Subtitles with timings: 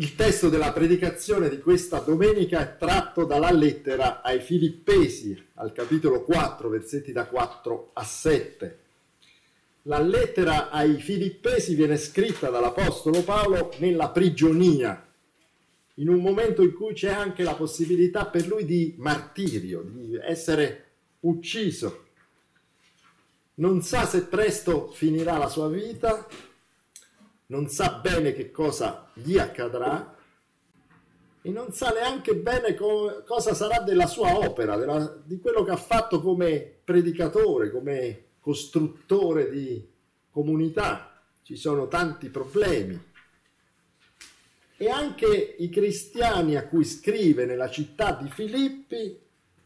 [0.00, 6.24] Il testo della predicazione di questa domenica è tratto dalla lettera ai Filippesi, al capitolo
[6.24, 8.78] 4, versetti da 4 a 7.
[9.82, 15.06] La lettera ai Filippesi viene scritta dall'Apostolo Paolo nella prigionia,
[15.96, 20.92] in un momento in cui c'è anche la possibilità per lui di martirio, di essere
[21.20, 22.06] ucciso.
[23.56, 26.26] Non sa se presto finirà la sua vita,
[27.50, 30.16] non sa bene che cosa gli accadrà
[31.42, 35.70] e non sa neanche bene co- cosa sarà della sua opera, della, di quello che
[35.70, 39.84] ha fatto come predicatore, come costruttore di
[40.30, 41.22] comunità.
[41.42, 43.08] Ci sono tanti problemi.
[44.76, 49.18] E anche i cristiani a cui scrive nella città di Filippi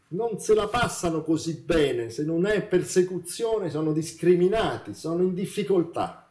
[0.07, 6.24] non se la passano così bene, se non è persecuzione sono discriminati, sono in difficoltà.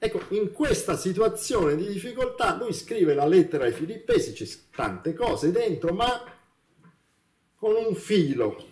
[0.00, 5.50] Ecco, in questa situazione di difficoltà lui scrive la lettera ai Filippesi, c'è tante cose
[5.50, 6.22] dentro, ma
[7.56, 8.64] con un filo.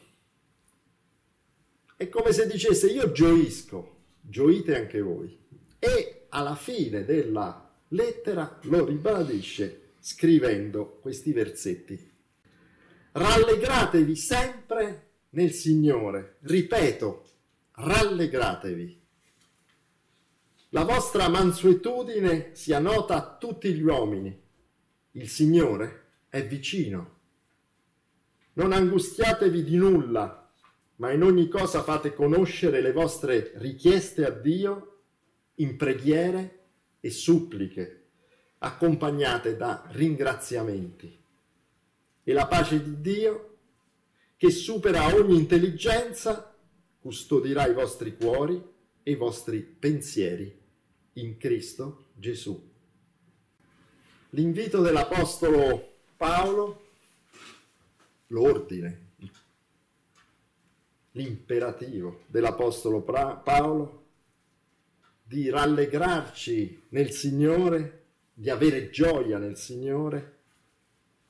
[1.97, 5.37] È come se dicesse io gioisco, gioite anche voi.
[5.81, 12.13] E alla fine della lettera lo ribadisce scrivendo questi versetti.
[13.13, 16.37] Rallegratevi sempre nel Signore.
[16.43, 17.25] Ripeto,
[17.73, 19.06] rallegratevi.
[20.77, 24.39] La vostra mansuetudine sia nota a tutti gli uomini.
[25.13, 27.15] Il Signore è vicino.
[28.53, 30.53] Non angustiatevi di nulla,
[30.97, 34.99] ma in ogni cosa fate conoscere le vostre richieste a Dio
[35.55, 36.65] in preghiere
[37.01, 38.09] e suppliche,
[38.59, 41.19] accompagnate da ringraziamenti.
[42.23, 43.57] E la pace di Dio,
[44.37, 46.55] che supera ogni intelligenza,
[47.01, 48.63] custodirà i vostri cuori
[49.03, 50.65] e i vostri pensieri
[51.17, 52.75] in Cristo Gesù.
[54.31, 56.85] L'invito dell'Apostolo Paolo,
[58.29, 59.05] l'ordine,
[61.13, 64.05] l'imperativo dell'Apostolo Paolo
[65.23, 70.35] di rallegrarci nel Signore, di avere gioia nel Signore,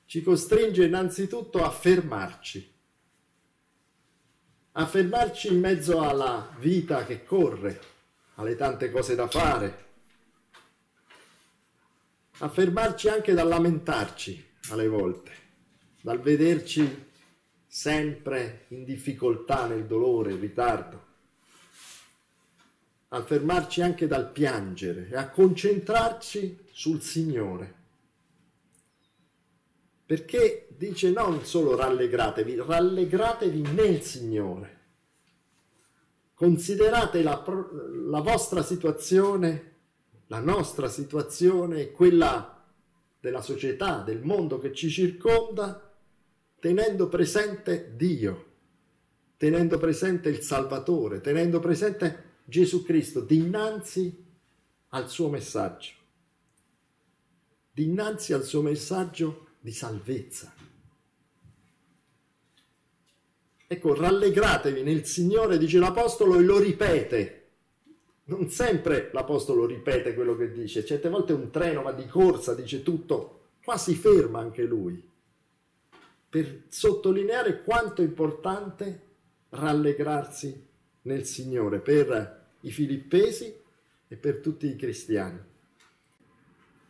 [0.07, 2.75] ci costringe innanzitutto a fermarci,
[4.73, 7.81] a fermarci in mezzo alla vita che corre,
[8.35, 9.86] alle tante cose da fare,
[12.39, 15.31] a fermarci anche dal lamentarci alle volte,
[16.01, 17.05] dal vederci
[17.67, 21.05] sempre in difficoltà nel dolore, in ritardo,
[23.09, 27.75] a fermarci anche dal piangere e a concentrarci sul Signore.
[30.05, 34.75] Perché dice non solo rallegratevi, rallegratevi nel Signore.
[36.35, 37.43] Considerate la,
[38.09, 39.76] la vostra situazione,
[40.29, 42.65] la nostra situazione e quella
[43.21, 45.95] della società, del mondo che ci circonda,
[46.59, 48.45] tenendo presente Dio,
[49.37, 54.25] tenendo presente il Salvatore, tenendo presente Gesù Cristo dinanzi
[54.89, 55.93] al suo messaggio,
[57.73, 60.55] dinanzi al suo messaggio di salvezza.
[63.69, 67.46] Ecco, rallegratevi nel Signore, dice l'Apostolo, e lo ripete.
[68.29, 72.83] Non sempre l'Apostolo ripete quello che dice, certe volte un treno va di corsa, dice
[72.83, 75.01] tutto, qua si ferma anche lui,
[76.29, 79.03] per sottolineare quanto è importante
[79.51, 80.67] rallegrarsi
[81.03, 83.55] nel Signore per i filippesi
[84.09, 85.39] e per tutti i cristiani.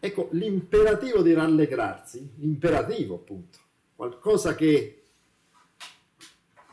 [0.01, 3.59] Ecco, l'imperativo di rallegrarsi, l'imperativo appunto,
[3.95, 5.03] qualcosa che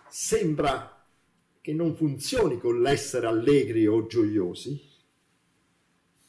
[0.07, 0.92] sembra
[1.63, 4.77] che non funzioni con l'essere allegri o gioiosi,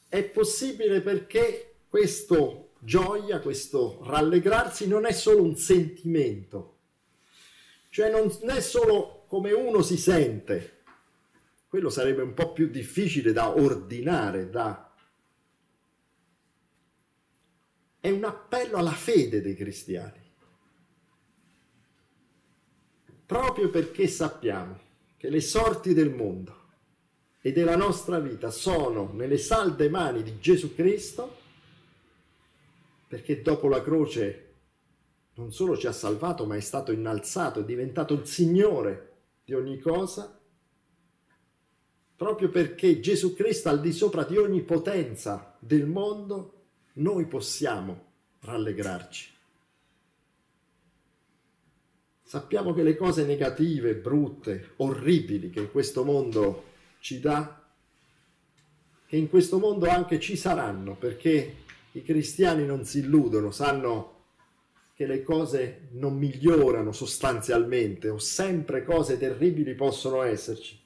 [0.09, 6.77] è possibile perché questo gioia, questo rallegrarsi non è solo un sentimento,
[7.89, 10.83] cioè non è solo come uno si sente,
[11.67, 14.95] quello sarebbe un po' più difficile da ordinare, da...
[17.99, 20.23] è un appello alla fede dei cristiani.
[23.27, 24.84] Proprio perché sappiamo
[25.25, 26.55] che le sorti del mondo
[27.41, 31.37] e della nostra vita sono nelle salde mani di Gesù Cristo,
[33.09, 34.53] perché dopo la croce
[35.37, 39.13] non solo ci ha salvato, ma è stato innalzato, è diventato il Signore
[39.47, 40.39] di ogni cosa,
[42.17, 46.65] proprio perché Gesù Cristo al di sopra di ogni potenza del mondo,
[46.97, 49.34] noi possiamo rallegrarci.
[52.27, 56.65] Sappiamo che le cose negative, brutte, orribili che in questo mondo
[56.99, 57.63] ci dà,
[59.07, 61.57] che in questo mondo anche ci saranno, perché
[61.97, 64.13] I cristiani non si illudono, sanno
[64.95, 70.77] che le cose non migliorano sostanzialmente o sempre cose terribili possono esserci.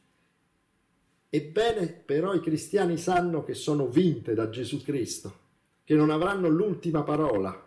[1.30, 5.38] Ebbene, però i cristiani sanno che sono vinte da Gesù Cristo,
[5.84, 7.66] che non avranno l'ultima parola.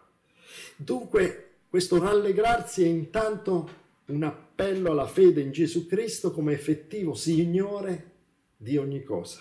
[0.75, 3.69] Dunque, questo rallegrarsi è intanto
[4.07, 8.11] un appello alla fede in Gesù Cristo come effettivo Signore
[8.57, 9.39] di ogni cosa.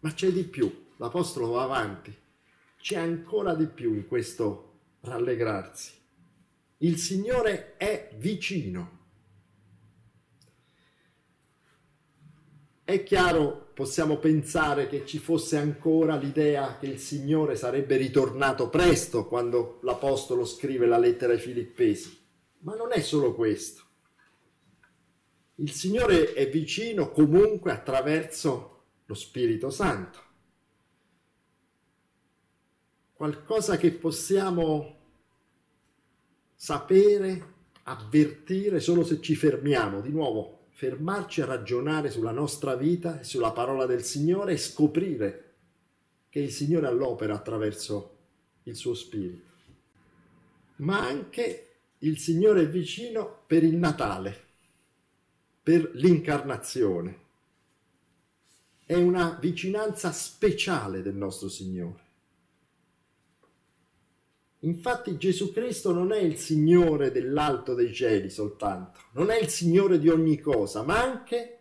[0.00, 2.12] Ma c'è di più, l'Apostolo va avanti,
[2.80, 5.92] c'è ancora di più in questo rallegrarsi.
[6.78, 8.95] Il Signore è vicino.
[12.86, 19.26] È chiaro, possiamo pensare che ci fosse ancora l'idea che il Signore sarebbe ritornato presto
[19.26, 22.16] quando l'Apostolo scrive la lettera ai Filippesi,
[22.58, 23.82] ma non è solo questo.
[25.56, 30.20] Il Signore è vicino comunque attraverso lo Spirito Santo.
[33.14, 34.98] Qualcosa che possiamo
[36.54, 43.50] sapere, avvertire solo se ci fermiamo, di nuovo, fermarci a ragionare sulla nostra vita sulla
[43.52, 45.54] parola del Signore e scoprire
[46.28, 48.16] che il Signore all'opera attraverso
[48.64, 49.54] il suo Spirito.
[50.76, 54.38] Ma anche il Signore è vicino per il Natale,
[55.62, 57.20] per l'incarnazione.
[58.84, 62.05] È una vicinanza speciale del nostro Signore.
[64.66, 70.00] Infatti Gesù Cristo non è il Signore dell'alto dei cieli soltanto, non è il Signore
[70.00, 71.60] di ogni cosa, ma anche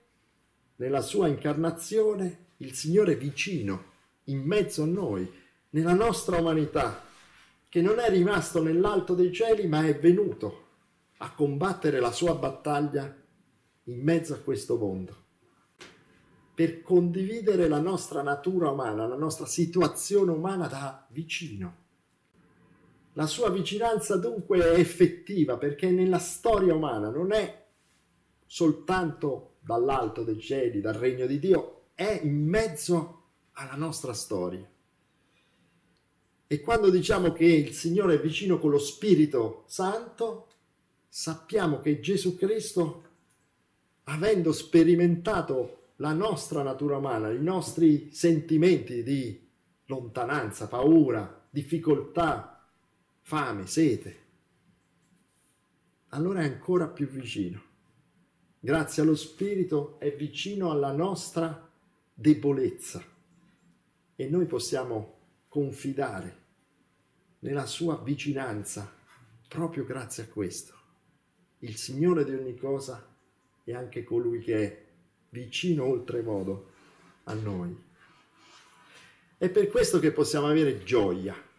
[0.77, 3.93] nella sua incarnazione il Signore vicino,
[4.25, 5.31] in mezzo a noi,
[5.69, 7.03] nella nostra umanità,
[7.69, 10.63] che non è rimasto nell'alto dei cieli, ma è venuto
[11.17, 13.15] a combattere la sua battaglia
[13.83, 15.15] in mezzo a questo mondo,
[16.55, 21.83] per condividere la nostra natura umana, la nostra situazione umana da vicino
[23.17, 27.63] la sua vicinanza dunque è effettiva perché nella storia umana non è
[28.45, 33.23] soltanto dall'alto dei cieli, dal regno di Dio, è in mezzo
[33.53, 34.69] alla nostra storia.
[36.47, 40.47] E quando diciamo che il Signore è vicino con lo Spirito Santo,
[41.07, 43.03] sappiamo che Gesù Cristo,
[44.03, 49.41] avendo sperimentato la nostra natura umana, i nostri sentimenti di
[49.85, 52.54] lontananza, paura, difficoltà,
[53.27, 54.23] fame, sete,
[56.09, 57.59] allora è ancora più vicino.
[58.59, 61.67] Grazie allo Spirito è vicino alla nostra
[62.13, 63.03] debolezza
[64.15, 65.17] e noi possiamo
[65.47, 66.43] confidare
[67.39, 68.95] nella sua vicinanza
[69.47, 70.73] proprio grazie a questo.
[71.59, 73.11] Il Signore di ogni cosa
[73.63, 74.85] è anche colui che è
[75.29, 76.73] vicino oltremodo
[77.23, 77.75] a noi.
[79.35, 81.53] È per questo che possiamo avere gioia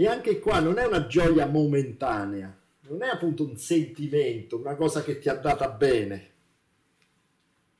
[0.00, 2.58] e anche qua non è una gioia momentanea,
[2.88, 6.30] non è appunto un sentimento, una cosa che ti ha data bene,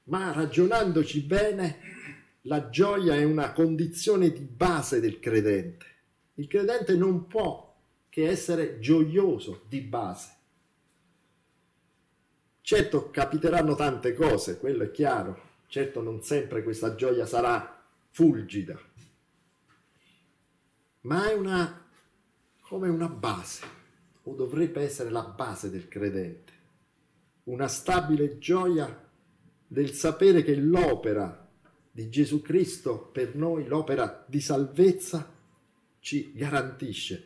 [0.05, 1.79] ma ragionandoci bene,
[2.43, 5.87] la gioia è una condizione di base del credente.
[6.35, 7.75] Il credente non può
[8.11, 10.29] che essere gioioso di base.
[12.61, 18.79] Certo capiteranno tante cose, quello è chiaro, certo non sempre questa gioia sarà fulgida,
[21.00, 21.89] ma è una
[22.71, 23.67] come una base,
[24.23, 26.53] o dovrebbe essere la base del credente,
[27.45, 29.09] una stabile gioia
[29.67, 31.49] del sapere che l'opera
[31.91, 35.29] di Gesù Cristo per noi, l'opera di salvezza,
[35.99, 37.25] ci garantisce,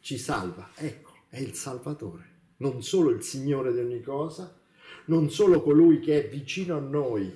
[0.00, 0.70] ci salva.
[0.74, 2.24] Ecco, è il Salvatore,
[2.56, 4.58] non solo il Signore di ogni cosa,
[5.04, 7.32] non solo colui che è vicino a noi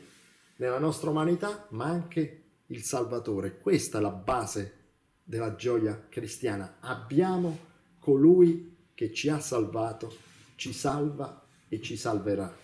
[0.56, 3.58] nella nostra umanità, ma anche il Salvatore.
[3.61, 4.82] Questa è la base
[5.24, 6.76] della gioia cristiana.
[6.80, 7.58] Abbiamo
[7.98, 10.14] colui che ci ha salvato,
[10.56, 12.54] ci salva e ci salverà.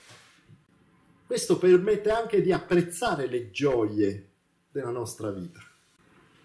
[1.27, 4.29] Questo permette anche di apprezzare le gioie
[4.71, 5.61] della nostra vita.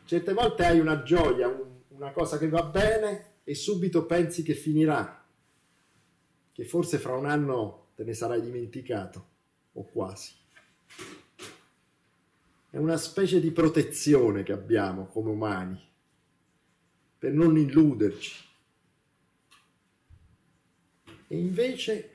[0.06, 1.54] Certe volte hai una gioia,
[1.90, 5.24] una cosa che va bene e subito pensi che finirà,
[6.52, 9.28] che forse fra un anno te ne sarai dimenticato,
[9.74, 10.34] o quasi.
[12.70, 15.94] È una specie di protezione che abbiamo come umani
[17.26, 18.44] per non illuderci.
[21.28, 22.10] E invece,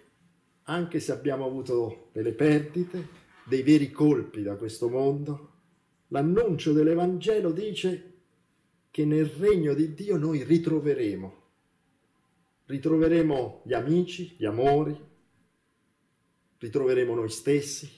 [0.62, 3.09] anche se abbiamo avuto delle perdite,
[3.43, 5.50] dei veri colpi da questo mondo,
[6.09, 8.12] l'annuncio dell'Evangelo dice
[8.93, 11.43] che nel regno di Dio noi ritroveremo,
[12.67, 14.97] ritroveremo gli amici, gli amori,
[16.57, 17.90] ritroveremo noi stessi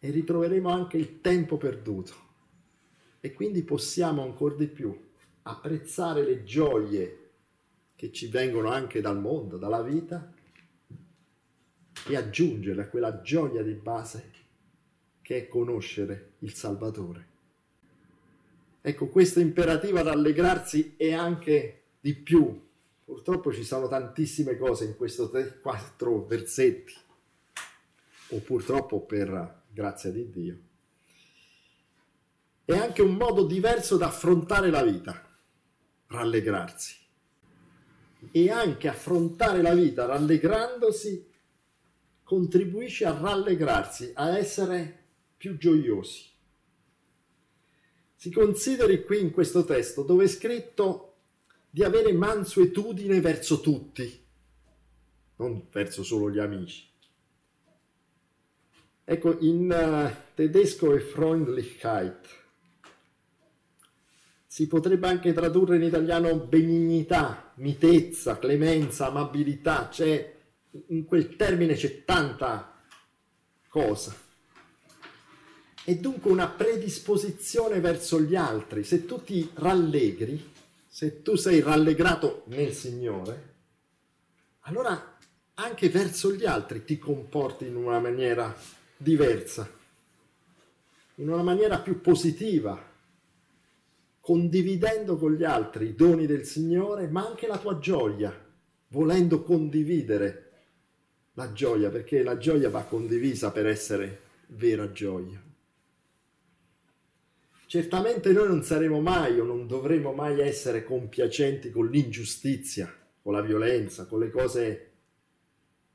[0.00, 2.14] e ritroveremo anche il tempo perduto.
[3.20, 5.12] E quindi possiamo ancora di più
[5.46, 7.30] apprezzare le gioie
[7.96, 10.32] che ci vengono anche dal mondo, dalla vita,
[12.06, 14.32] e aggiungere a quella gioia di base
[15.22, 17.32] che è conoscere il Salvatore.
[18.82, 22.62] Ecco, questo imperativo ad allegrarsi è anche di più.
[23.02, 25.26] Purtroppo ci sono tantissime cose in questi
[25.62, 26.94] quattro versetti,
[28.28, 30.58] o purtroppo per grazia di Dio.
[32.64, 35.33] È anche un modo diverso da affrontare la vita,
[36.08, 36.96] rallegrarsi.
[38.30, 41.32] E anche affrontare la vita rallegrandosi
[42.22, 45.04] contribuisce a rallegrarsi, a essere
[45.36, 46.32] più gioiosi.
[48.14, 51.16] Si consideri qui in questo testo dove è scritto
[51.68, 54.24] di avere mansuetudine verso tutti,
[55.36, 56.90] non verso solo gli amici.
[59.06, 62.43] Ecco, in uh, tedesco è Freundlichkeit.
[64.54, 70.32] Si potrebbe anche tradurre in italiano benignità, mitezza, clemenza, amabilità, c'è
[70.90, 72.80] in quel termine c'è tanta
[73.66, 74.14] cosa.
[75.84, 78.84] E dunque una predisposizione verso gli altri.
[78.84, 80.52] Se tu ti rallegri,
[80.86, 83.54] se tu sei rallegrato nel Signore,
[84.60, 85.16] allora
[85.54, 88.56] anche verso gli altri ti comporti in una maniera
[88.96, 89.68] diversa,
[91.16, 92.92] in una maniera più positiva,
[94.24, 98.34] condividendo con gli altri i doni del Signore, ma anche la tua gioia,
[98.88, 100.52] volendo condividere
[101.34, 105.38] la gioia, perché la gioia va condivisa per essere vera gioia.
[107.66, 112.90] Certamente noi non saremo mai o non dovremo mai essere compiacenti con l'ingiustizia,
[113.20, 114.90] con la violenza, con le cose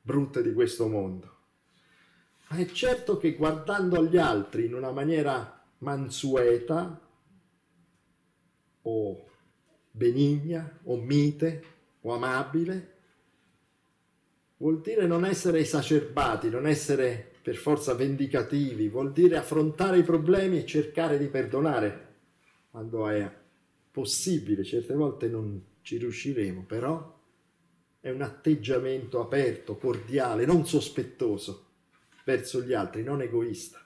[0.04, 1.38] brutte di questo mondo.
[2.50, 7.08] Ma è certo che guardando agli altri in una maniera mansueta
[8.84, 9.26] o
[9.92, 11.64] benigna o mite
[12.02, 12.94] o amabile,
[14.58, 20.58] vuol dire non essere esacerbati, non essere per forza vendicativi, vuol dire affrontare i problemi
[20.58, 22.08] e cercare di perdonare
[22.70, 23.30] quando è
[23.92, 27.18] possibile, certe volte non ci riusciremo, però
[28.00, 31.66] è un atteggiamento aperto, cordiale, non sospettoso
[32.24, 33.84] verso gli altri, non egoista.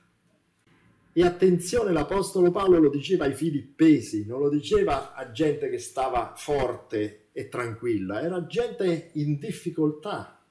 [1.16, 6.34] E attenzione, l'Apostolo Paolo lo diceva ai filippesi, non lo diceva a gente che stava
[6.36, 10.44] forte e tranquilla, era gente in difficoltà,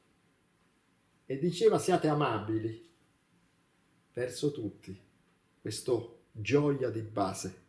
[1.26, 2.90] e diceva siate amabili
[4.12, 4.96] verso tutti.
[5.60, 7.60] Questo gioia di base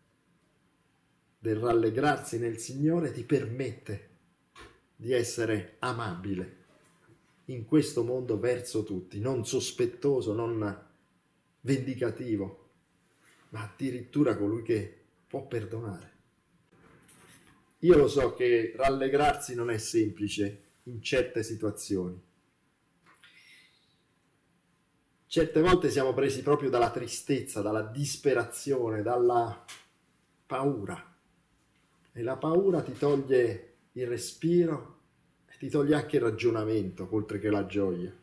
[1.39, 4.09] del rallegrarsi nel Signore ti permette
[4.95, 6.57] di essere amabile
[7.45, 10.87] in questo mondo verso tutti, non sospettoso, non
[11.61, 12.62] vendicativo,
[13.53, 16.11] ma addirittura colui che può perdonare.
[17.79, 22.31] Io lo so che rallegrarsi non è semplice in certe situazioni
[25.33, 29.65] certe volte siamo presi proprio dalla tristezza, dalla disperazione, dalla
[30.45, 31.11] paura.
[32.11, 34.99] E la paura ti toglie il respiro
[35.47, 38.15] e ti toglie anche il ragionamento, oltre che la gioia.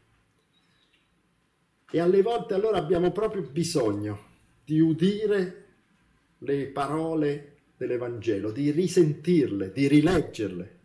[1.91, 4.30] E alle volte allora abbiamo proprio bisogno
[4.71, 5.65] di udire
[6.39, 10.79] le parole dell'Evangelo, di risentirle, di rileggerle.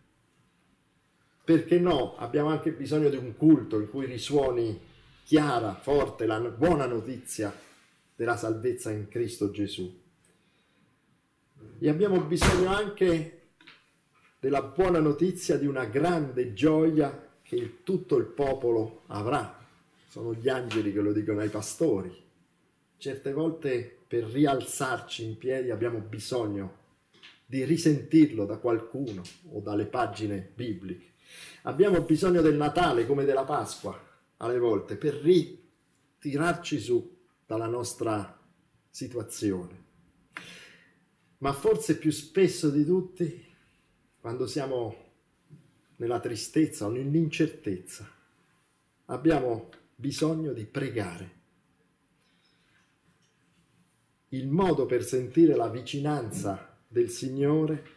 [1.44, 2.15] Perché no?
[2.18, 4.80] Abbiamo anche bisogno di un culto in cui risuoni
[5.24, 7.56] chiara, forte la buona notizia
[8.15, 10.01] della salvezza in Cristo Gesù.
[11.77, 13.50] E abbiamo bisogno anche
[14.39, 19.63] della buona notizia di una grande gioia che tutto il popolo avrà.
[20.08, 22.24] Sono gli angeli che lo dicono ai pastori.
[22.98, 26.84] Certe volte per rialzarci in piedi abbiamo bisogno
[27.46, 29.22] di risentirlo da qualcuno
[29.52, 31.14] o dalle pagine bibliche.
[31.64, 34.00] Abbiamo bisogno del Natale come della Pasqua,
[34.38, 38.40] alle volte per ritirarci su dalla nostra
[38.90, 39.84] situazione.
[41.40, 43.46] Ma forse più spesso di tutti,
[44.20, 45.04] quando siamo
[45.98, 48.10] nella tristezza o nell'incertezza,
[49.06, 51.44] abbiamo bisogno di pregare.
[54.29, 57.94] Il modo per sentire la vicinanza del Signore,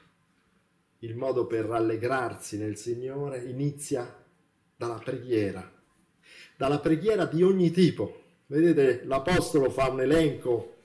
[1.00, 4.24] il modo per rallegrarsi nel Signore inizia
[4.76, 5.76] dalla preghiera
[6.58, 8.24] dalla preghiera di ogni tipo.
[8.46, 10.78] Vedete, l'Apostolo fa un elenco,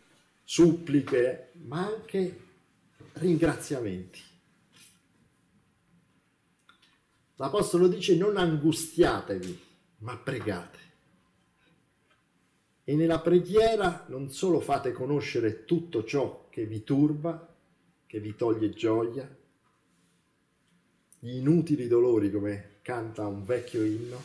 [0.43, 2.39] suppliche, ma anche
[3.13, 4.21] ringraziamenti.
[7.37, 9.61] L'Apostolo dice non angustiatevi,
[9.99, 10.79] ma pregate.
[12.85, 17.55] E nella preghiera non solo fate conoscere tutto ciò che vi turba,
[18.05, 19.27] che vi toglie gioia,
[21.19, 24.21] gli inutili dolori come canta un vecchio inno,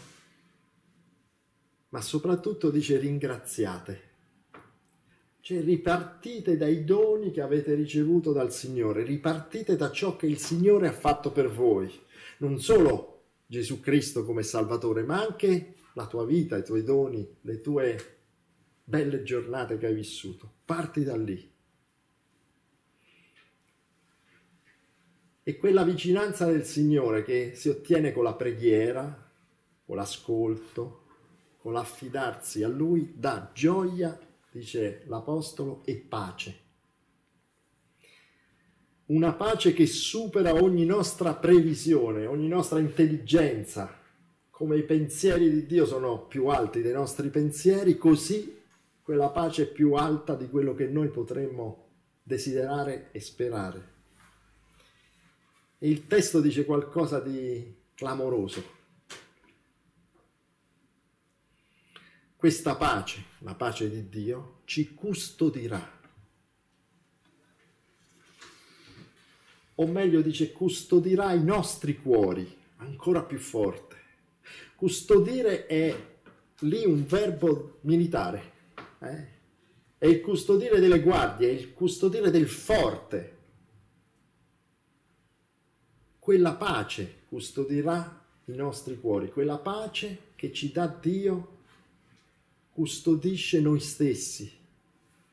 [1.90, 4.06] ma soprattutto dice ringraziate.
[5.40, 10.88] Cioè ripartite dai doni che avete ricevuto dal Signore, ripartite da ciò che il Signore
[10.88, 11.88] ha fatto per voi,
[12.38, 17.60] non solo Gesù Cristo come Salvatore, ma anche la tua vita, i tuoi doni, le
[17.60, 18.17] tue
[18.88, 20.50] belle giornate che hai vissuto.
[20.64, 21.52] Parti da lì.
[25.42, 29.30] E quella vicinanza del Signore che si ottiene con la preghiera,
[29.84, 31.04] con l'ascolto,
[31.58, 34.18] con l'affidarsi a Lui, dà gioia,
[34.50, 36.66] dice l'Apostolo, e pace.
[39.06, 43.96] Una pace che supera ogni nostra previsione, ogni nostra intelligenza.
[44.50, 48.57] Come i pensieri di Dio sono più alti dei nostri pensieri, così
[49.08, 53.92] quella pace più alta di quello che noi potremmo desiderare e sperare.
[55.78, 58.62] Il testo dice qualcosa di clamoroso.
[62.36, 66.00] Questa pace, la pace di Dio, ci custodirà.
[69.76, 72.46] O meglio dice, custodirà i nostri cuori,
[72.76, 73.96] ancora più forte.
[74.76, 76.18] Custodire è
[76.58, 78.56] lì un verbo militare,
[79.00, 79.36] eh?
[79.98, 83.36] è il custodire delle guardie, è il custodire del forte,
[86.18, 91.56] quella pace custodirà i nostri cuori, quella pace che ci dà Dio
[92.70, 94.50] custodisce noi stessi,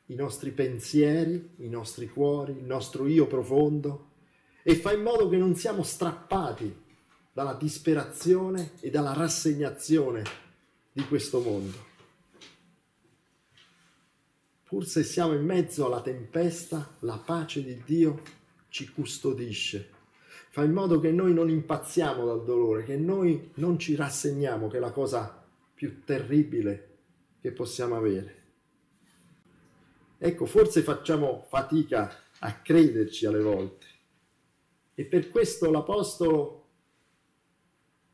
[0.06, 4.10] i nostri pensieri, i nostri cuori, il nostro io profondo
[4.62, 6.84] e fa in modo che non siamo strappati
[7.32, 10.24] dalla disperazione e dalla rassegnazione
[10.90, 11.95] di questo mondo.
[14.68, 18.20] Pur se siamo in mezzo alla tempesta, la pace di Dio
[18.68, 19.94] ci custodisce
[20.56, 24.78] fa in modo che noi non impazziamo dal dolore, che noi non ci rassegniamo, che
[24.78, 26.96] è la cosa più terribile
[27.42, 28.44] che possiamo avere.
[30.16, 33.86] Ecco, forse facciamo fatica a crederci alle volte.
[34.94, 36.68] E per questo l'Apostolo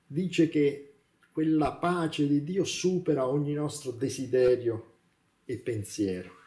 [0.05, 0.95] dice che
[1.31, 4.95] quella pace di Dio supera ogni nostro desiderio
[5.45, 6.42] e pensiero.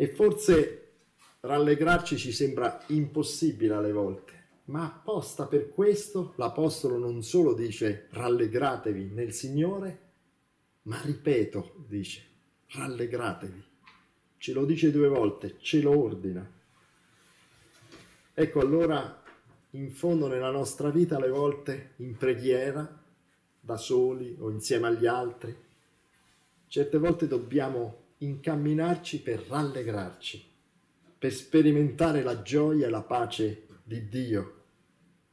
[0.00, 0.92] E forse
[1.40, 4.32] Rallegrarci ci sembra impossibile alle volte,
[4.64, 10.00] ma apposta per questo l'Apostolo non solo dice rallegratevi nel Signore,
[10.84, 12.24] ma ripeto, dice
[12.68, 13.64] rallegratevi.
[14.38, 16.50] Ce lo dice due volte, ce lo ordina.
[18.32, 19.22] Ecco allora,
[19.72, 23.02] in fondo nella nostra vita alle volte in preghiera,
[23.60, 25.54] da soli o insieme agli altri,
[26.68, 30.48] certe volte dobbiamo incamminarci per rallegrarci
[31.20, 34.54] per sperimentare la gioia e la pace di Dio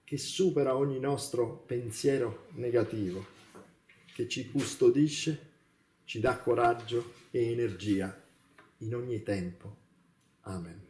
[0.03, 3.25] che supera ogni nostro pensiero negativo,
[4.13, 5.51] che ci custodisce,
[6.03, 8.21] ci dà coraggio e energia
[8.79, 9.75] in ogni tempo.
[10.41, 10.86] Amen.